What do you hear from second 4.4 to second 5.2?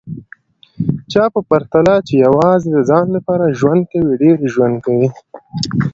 ژوند کوي